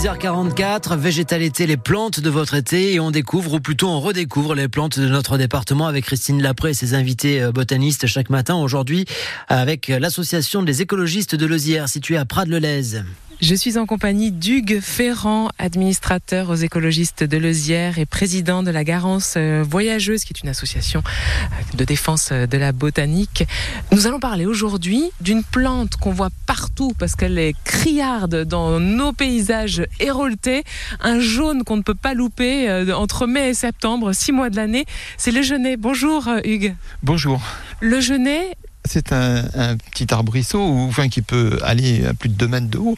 6h44, 0.00 0.96
végétalité, 0.96 1.66
les 1.66 1.76
plantes 1.76 2.20
de 2.20 2.30
votre 2.30 2.54
été 2.54 2.94
et 2.94 3.00
on 3.00 3.10
découvre, 3.10 3.52
ou 3.52 3.60
plutôt 3.60 3.88
on 3.88 4.00
redécouvre 4.00 4.54
les 4.54 4.66
plantes 4.66 4.98
de 4.98 5.06
notre 5.06 5.36
département 5.36 5.86
avec 5.86 6.06
Christine 6.06 6.42
Lapré 6.42 6.70
et 6.70 6.74
ses 6.74 6.94
invités 6.94 7.42
euh, 7.42 7.52
botanistes 7.52 8.06
chaque 8.06 8.30
matin 8.30 8.54
aujourd'hui 8.54 9.04
avec 9.48 9.88
l'association 9.88 10.62
des 10.62 10.80
écologistes 10.80 11.34
de 11.34 11.44
Lozière 11.44 11.86
située 11.90 12.16
à 12.16 12.24
Prades-le-Lez. 12.24 13.02
Je 13.42 13.54
suis 13.54 13.78
en 13.78 13.86
compagnie 13.86 14.32
d'Hugues 14.32 14.80
Ferrand, 14.82 15.48
administrateur 15.58 16.50
aux 16.50 16.56
écologistes 16.56 17.24
de 17.24 17.38
Lezière 17.38 17.98
et 17.98 18.04
président 18.04 18.62
de 18.62 18.70
la 18.70 18.84
Garance 18.84 19.32
euh, 19.38 19.64
Voyageuse, 19.66 20.24
qui 20.24 20.34
est 20.34 20.42
une 20.42 20.50
association 20.50 21.02
euh, 21.02 21.76
de 21.78 21.84
défense 21.84 22.28
euh, 22.32 22.46
de 22.46 22.58
la 22.58 22.72
botanique. 22.72 23.44
Nous 23.92 24.06
allons 24.06 24.20
parler 24.20 24.44
aujourd'hui 24.44 25.10
d'une 25.22 25.42
plante 25.42 25.96
qu'on 25.96 26.10
voit 26.10 26.28
partout 26.44 26.92
parce 26.98 27.16
qu'elle 27.16 27.38
est 27.38 27.54
criarde 27.64 28.44
dans 28.44 28.78
nos 28.78 29.14
paysages 29.14 29.86
héroltés, 30.00 30.62
un 31.00 31.18
jaune 31.18 31.64
qu'on 31.64 31.78
ne 31.78 31.82
peut 31.82 31.94
pas 31.94 32.12
louper 32.12 32.70
entre 32.92 33.26
mai 33.26 33.48
et 33.48 33.54
septembre, 33.54 34.12
six 34.12 34.32
mois 34.32 34.50
de 34.50 34.56
l'année. 34.56 34.84
C'est 35.16 35.32
le 35.32 35.40
genêt. 35.40 35.78
Bonjour 35.78 36.28
Hugues. 36.44 36.74
Bonjour. 37.02 37.40
Le 37.80 38.00
genêt, 38.00 38.54
c'est 38.84 39.12
un, 39.12 39.76
petit 39.92 40.12
arbrisseau 40.12 40.60
enfin, 40.60 41.08
qui 41.08 41.22
peut 41.22 41.58
aller 41.62 42.06
à 42.06 42.14
plus 42.14 42.28
de 42.28 42.34
2 42.34 42.48
mètres 42.48 42.68
de 42.68 42.78
haut, 42.78 42.96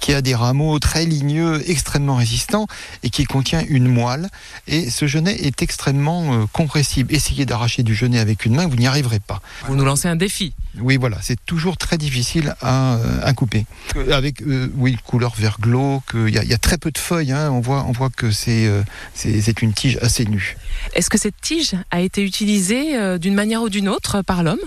qui 0.00 0.12
a 0.14 0.20
des 0.20 0.34
rameaux 0.34 0.78
très 0.78 1.04
ligneux, 1.04 1.62
extrêmement 1.70 2.16
résistants 2.16 2.66
et 3.02 3.10
qui 3.10 3.24
contient 3.24 3.62
une 3.68 3.88
moelle. 3.88 4.28
Et 4.66 4.90
ce 4.90 5.06
genêt 5.06 5.36
est 5.42 5.62
extrêmement 5.62 6.34
euh, 6.34 6.46
compressible. 6.52 7.14
Essayez 7.14 7.46
d'arracher 7.46 7.82
du 7.82 7.94
genêt 7.94 8.18
avec 8.18 8.44
une 8.44 8.54
main, 8.54 8.66
vous 8.66 8.76
n'y 8.76 8.86
arriverez 8.86 9.20
pas. 9.20 9.40
Vous 9.66 9.76
nous 9.76 9.84
lancez 9.84 10.08
un 10.08 10.16
défi. 10.16 10.54
Oui, 10.80 10.96
voilà, 10.96 11.18
c'est 11.20 11.42
toujours 11.44 11.76
très 11.76 11.98
difficile 11.98 12.54
à, 12.60 12.96
euh, 12.96 13.32
couper. 13.32 13.66
Euh, 13.96 14.12
avec, 14.12 14.42
oui, 14.76 14.96
couleur 15.04 15.34
vert 15.36 15.58
glauque, 15.60 16.14
il 16.14 16.34
y, 16.34 16.54
a 16.54 16.58
très 16.58 16.78
peu 16.78 16.90
de 16.90 16.98
feuilles, 16.98 17.32
hein. 17.32 17.50
on, 17.50 17.60
voit, 17.60 17.84
on 17.88 17.92
voit 17.92 18.10
que 18.10 18.30
c'est 18.30 18.70
c'est 19.14 19.62
une 19.62 19.72
tige 19.72 19.98
assez 20.02 20.24
nue. 20.24 20.56
Est-ce 20.94 21.10
que 21.10 21.18
cette 21.18 21.40
tige 21.40 21.74
a 21.90 22.00
été 22.00 22.22
utilisée 22.22 23.18
d'une 23.18 23.34
manière 23.34 23.62
ou 23.62 23.68
d'une 23.68 23.88
autre 23.88 24.22
par 24.22 24.42
l'homme? 24.42 24.58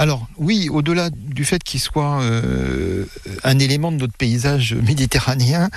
Alors 0.00 0.26
oui, 0.38 0.70
au-delà 0.70 1.10
du 1.10 1.44
fait 1.44 1.62
qu'il 1.62 1.78
soit 1.78 2.22
euh, 2.22 3.04
un 3.44 3.58
élément 3.58 3.92
de 3.92 3.98
notre 3.98 4.16
paysage 4.16 4.72
méditerranéen, 4.72 5.68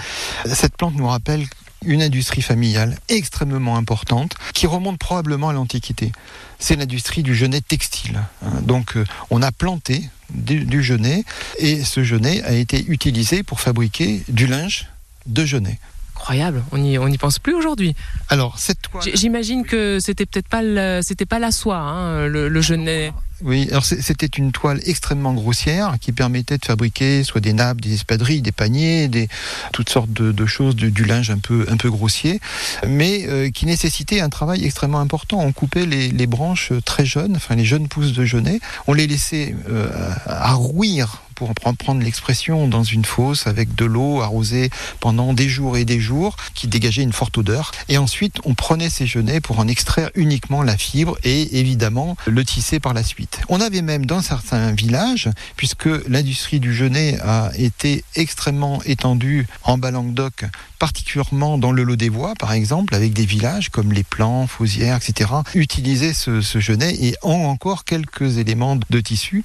cette 0.46 0.78
plante 0.78 0.96
nous 0.96 1.08
rappelle 1.08 1.46
une 1.86 2.02
industrie 2.02 2.42
familiale 2.42 2.98
extrêmement 3.10 3.76
importante 3.76 4.36
qui 4.54 4.66
remonte 4.66 4.98
probablement 4.98 5.50
à 5.50 5.54
l'Antiquité. 5.54 6.14
C'est 6.58 6.78
l'industrie 6.78 7.22
du 7.22 7.36
genêt 7.36 7.60
textile. 7.60 8.22
Hein. 8.46 8.62
Donc 8.62 8.96
euh, 8.96 9.04
on 9.30 9.42
a 9.42 9.52
planté 9.52 10.10
du, 10.34 10.64
du 10.64 10.82
genêt 10.82 11.26
et 11.58 11.84
ce 11.84 12.06
genêt 12.06 12.42
a 12.44 12.54
été 12.54 12.86
utilisé 12.88 13.44
pour 13.44 13.60
fabriquer 13.60 14.24
du 14.30 14.48
linge 14.48 14.88
de 15.26 15.44
genêt 15.44 15.80
incroyable. 16.16 16.64
On 16.72 16.78
n'y 16.78 16.98
on 16.98 17.08
y 17.08 17.18
pense 17.18 17.40
plus 17.40 17.54
aujourd'hui. 17.54 17.96
Alors 18.30 18.58
cette 18.58 18.82
toile. 18.84 19.04
J'imagine 19.14 19.66
que 19.66 20.00
c'était 20.00 20.26
peut-être 20.26 20.48
pas 20.48 21.02
c'était 21.02 21.26
pas 21.26 21.40
la 21.40 21.52
soie, 21.52 21.80
hein, 21.80 22.28
le, 22.28 22.48
le 22.48 22.62
genêt. 22.62 23.12
Oui, 23.46 23.68
alors 23.72 23.84
c'était 23.84 24.26
une 24.26 24.54
toile 24.54 24.80
extrêmement 24.86 25.34
grossière 25.34 25.96
qui 26.00 26.14
permettait 26.14 26.58
de 26.58 26.66
fabriquer 26.66 27.24
soit 27.26 27.42
des 27.42 27.52
nappes, 27.52 27.82
des 27.82 27.94
espadrilles, 27.94 28.42
des 28.42 28.54
paniers, 28.54 29.10
des 29.10 29.28
toutes 29.74 29.90
sortes 29.90 30.12
de, 30.12 30.46
choses, 30.46 30.76
du, 30.78 31.04
linge 31.04 31.30
un 31.30 31.40
peu 31.40 31.66
un 31.70 31.76
peu 31.76 31.92
grossier, 31.92 32.40
mais 32.88 33.26
euh, 33.28 33.50
qui 33.50 33.66
nécessitait 33.66 34.22
un 34.22 34.30
travail 34.30 34.64
extrêmement 34.64 35.02
important. 35.02 35.40
On 35.42 35.52
coupait 35.52 35.86
les, 35.86 36.28
branches 36.28 36.72
très 36.86 37.06
jeunes, 37.06 37.36
enfin 37.36 37.56
les 37.56 37.66
jeunes 37.66 37.90
pousses 37.90 38.14
de 38.14 38.24
genêt, 38.24 38.62
on 38.88 38.94
les 38.94 39.08
laissait 39.08 39.56
euh, 39.70 39.90
à 40.26 40.54
rouir 40.54 41.22
pour 41.34 41.54
prendre 41.54 42.02
l'expression 42.02 42.68
dans 42.68 42.84
une 42.84 43.06
fosse 43.06 43.48
avec 43.48 43.76
de 43.76 43.86
l'eau 43.86 44.22
arrosée 44.22 44.70
pendant 45.00 45.34
des 45.34 45.50
jours 45.50 45.78
et 45.78 45.86
des 45.86 46.00
jours 46.00 46.38
qui 46.54 46.68
dégageait 46.68 47.04
une 47.04 47.14
forte 47.14 47.38
odeur. 47.38 47.72
Et 47.90 47.98
ensuite, 47.98 48.38
on 48.46 48.54
prenait 48.54 48.90
ces 48.90 49.08
genêts 49.08 49.42
pour 49.42 49.60
en 49.60 49.68
extraire 49.68 50.10
uniquement 50.16 50.62
la 50.62 50.78
fibre 50.78 51.18
et 51.24 51.60
évidemment 51.60 52.16
le 52.26 52.46
tisser 52.46 52.80
par 52.80 52.94
la 52.94 53.04
suite. 53.04 53.33
On 53.50 53.62
avait 53.62 53.82
même 53.82 54.06
dans 54.06 54.22
certains 54.22 54.72
villages, 54.72 55.30
puisque 55.56 55.90
l'industrie 56.08 56.60
du 56.60 56.74
genêt 56.74 57.20
a 57.22 57.52
été 57.58 58.04
extrêmement 58.16 58.82
étendue 58.84 59.48
en 59.64 59.78
Bas-Languedoc, 59.78 60.46
particulièrement 60.80 61.58
dans 61.58 61.72
le 61.72 61.84
lot 61.84 61.96
des 61.96 62.10
voies, 62.10 62.34
par 62.40 62.54
exemple, 62.54 62.96
avec 62.96 63.14
des 63.14 63.26
villages 63.26 63.70
comme 63.70 63.94
les 63.94 64.04
Plans, 64.04 64.48
Fausières, 64.48 64.98
etc., 64.98 65.32
utilisaient 65.56 66.14
ce, 66.14 66.42
ce 66.42 66.60
genêt 66.60 66.96
et 66.96 67.16
ont 67.22 67.46
encore 67.48 67.86
quelques 67.86 68.38
éléments 68.38 68.78
de 68.90 69.00
tissu. 69.00 69.44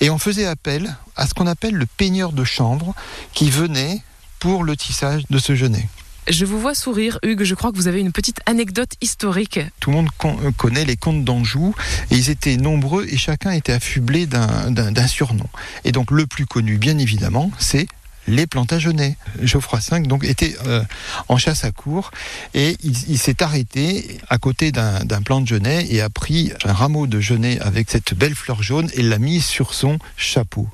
Et 0.00 0.10
on 0.10 0.18
faisait 0.18 0.46
appel 0.46 0.96
à 1.16 1.26
ce 1.26 1.34
qu'on 1.34 1.46
appelle 1.46 1.74
le 1.74 1.86
peigneur 1.86 2.32
de 2.32 2.44
chanvre 2.44 2.94
qui 3.32 3.50
venait 3.50 4.02
pour 4.38 4.64
le 4.64 4.76
tissage 4.76 5.22
de 5.30 5.38
ce 5.38 5.54
genêt. 5.54 5.88
Je 6.28 6.46
vous 6.46 6.58
vois 6.58 6.74
sourire, 6.74 7.18
Hugues. 7.22 7.44
Je 7.44 7.54
crois 7.54 7.70
que 7.70 7.76
vous 7.76 7.88
avez 7.88 8.00
une 8.00 8.12
petite 8.12 8.40
anecdote 8.46 8.92
historique. 9.02 9.60
Tout 9.80 9.90
le 9.90 9.96
monde 9.96 10.08
euh, 10.24 10.50
connaît 10.56 10.84
les 10.84 10.96
contes 10.96 11.24
d'Anjou 11.24 11.74
ils 12.10 12.30
étaient 12.30 12.56
nombreux 12.56 13.06
et 13.08 13.16
chacun 13.16 13.50
était 13.50 13.72
affublé 13.72 14.26
d'un 14.26 15.06
surnom. 15.06 15.46
Et 15.84 15.92
donc 15.92 16.10
le 16.10 16.26
plus 16.26 16.46
connu, 16.46 16.78
bien 16.78 16.98
évidemment, 16.98 17.50
c'est 17.58 17.86
les 18.26 18.46
Plantagenets. 18.46 19.16
Geoffroy 19.42 19.80
V 19.90 20.00
donc 20.00 20.24
était 20.24 20.56
euh, 20.66 20.82
en 21.28 21.36
chasse 21.36 21.64
à 21.64 21.72
court 21.72 22.10
et 22.54 22.76
il, 22.82 23.18
s'est 23.18 23.42
arrêté 23.42 24.18
à 24.28 24.38
côté 24.38 24.72
d'un 24.72 25.22
plant 25.22 25.40
de 25.40 25.46
genêt 25.46 25.86
et 25.90 26.00
a 26.00 26.08
pris 26.08 26.52
un 26.64 26.72
rameau 26.72 27.06
de 27.06 27.20
genêt 27.20 27.58
avec 27.60 27.90
cette 27.90 28.14
belle 28.14 28.34
fleur 28.34 28.62
jaune 28.62 28.88
et 28.94 29.02
l'a 29.02 29.18
mis 29.18 29.40
sur 29.40 29.74
son 29.74 29.98
chapeau. 30.16 30.68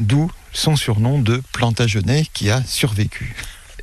D'où 0.00 0.30
son 0.52 0.74
surnom 0.74 1.20
de 1.20 1.42
Plantagenet 1.52 2.26
qui 2.32 2.50
a 2.50 2.62
survécu. 2.64 3.34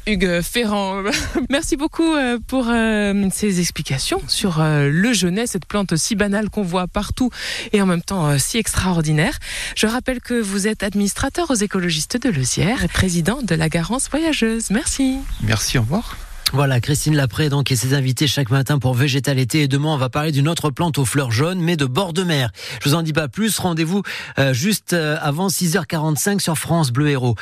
Hugues 0.08 0.42
Ferrand. 0.42 1.04
Merci 1.50 1.78
beaucoup 1.78 2.14
euh, 2.14 2.38
pour 2.46 2.68
euh, 2.70 3.28
ces 3.32 3.60
explications 3.60 4.22
sur 4.28 4.60
euh, 4.60 4.90
le 4.92 5.14
genêt, 5.14 5.48
cette 5.48 5.66
plante 5.66 5.96
si 5.96 6.16
banale 6.16 6.50
qu'on 6.50 6.62
voit 6.62 6.88
partout 6.88 7.32
et 7.74 7.82
en 7.82 7.86
même 7.86 8.02
temps 8.02 8.38
si 8.38 8.58
extraordinaire. 8.58 9.38
Je 9.76 9.88
rappelle 9.88 10.22
que 10.22 10.40
vous 10.40 10.68
êtes 10.68 10.84
administrateur 10.84 11.50
aux 11.50 11.56
écologistes 11.56 12.22
de 12.22 12.30
Lezière 12.30 12.84
et 12.84 12.88
président 12.88 13.42
de 13.42 13.56
la 13.56 13.70
Garance 13.70 14.10
Voyageuse. 14.10 14.70
Merci. 14.70 15.18
Merci, 15.42 15.78
au 15.78 15.82
revoir. 15.82 16.16
Voilà, 16.54 16.80
Christine 16.80 17.16
Lapré 17.16 17.50
donc 17.50 17.72
et 17.72 17.76
ses 17.76 17.96
invités 17.96 18.28
chaque 18.28 18.52
matin 18.52 18.78
pour 18.78 18.94
Végétal 18.94 19.40
été. 19.40 19.64
Et 19.64 19.68
demain, 19.68 19.90
on 19.90 19.98
va 19.98 20.10
parler 20.10 20.32
d'une 20.32 20.48
autre 20.48 20.70
plante 20.70 20.98
aux 21.00 21.06
fleurs 21.06 21.32
jaunes, 21.32 21.60
mais 21.60 21.76
de 21.76 21.86
bord 21.86 22.14
de 22.14 22.24
mer. 22.24 22.52
Je 22.82 22.90
vous 22.90 22.96
en 22.96 23.02
dis 23.02 23.14
pas 23.14 23.28
plus. 23.28 23.58
Rendez-vous 23.58 24.04
juste 24.52 24.94
avant 24.94 25.48
6h45 25.48 26.40
sur 26.40 26.58
France 26.58 26.92
Bleu 26.92 27.10
Héros. 27.10 27.36